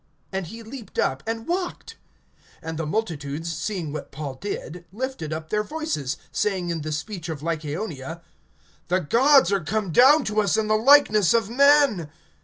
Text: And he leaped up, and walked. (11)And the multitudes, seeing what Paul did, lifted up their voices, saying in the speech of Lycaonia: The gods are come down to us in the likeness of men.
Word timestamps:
And 0.31 0.47
he 0.47 0.63
leaped 0.63 0.97
up, 0.97 1.21
and 1.27 1.45
walked. 1.47 1.95
(11)And 2.63 2.77
the 2.77 2.87
multitudes, 2.87 3.55
seeing 3.55 3.93
what 3.93 4.11
Paul 4.11 4.33
did, 4.33 4.83
lifted 4.91 5.31
up 5.31 5.49
their 5.51 5.61
voices, 5.61 6.17
saying 6.31 6.71
in 6.71 6.81
the 6.81 6.91
speech 6.91 7.29
of 7.29 7.43
Lycaonia: 7.43 8.23
The 8.87 9.01
gods 9.01 9.51
are 9.51 9.63
come 9.63 9.91
down 9.91 10.23
to 10.23 10.41
us 10.41 10.57
in 10.57 10.65
the 10.67 10.73
likeness 10.75 11.35
of 11.35 11.51
men. 11.51 12.09